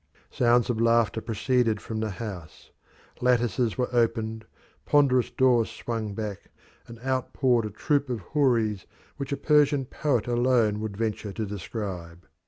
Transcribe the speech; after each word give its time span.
Sounds 0.31 0.71
of 0.71 0.81
laughter 0.81 1.21
proceeded 1.21 1.79
from 1.79 1.99
the 1.99 2.09
house; 2.09 2.71
lattices 3.21 3.77
were 3.77 3.87
opened; 3.95 4.45
ponderous 4.83 5.29
doors 5.29 5.69
swung 5.69 6.15
back, 6.15 6.49
and 6.87 6.97
out 7.03 7.33
poured 7.33 7.65
a 7.65 7.69
troop 7.69 8.09
of 8.09 8.21
houris 8.33 8.87
which 9.17 9.31
a 9.31 9.37
Persian 9.37 9.85
poet 9.85 10.25
alone 10.25 10.79
would 10.79 10.97
venture 10.97 11.31
to 11.33 11.45
describe. 11.45 12.25